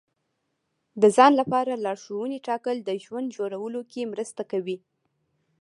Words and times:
د 1.01 1.03
ځان 1.17 1.31
لپاره 1.41 1.81
لارښوونې 1.85 2.37
ټاکل 2.47 2.77
د 2.83 2.89
ژوند 3.03 3.27
جوړولو 3.37 3.81
کې 3.91 4.09
مرسته 4.13 4.41
کوي. 4.51 4.77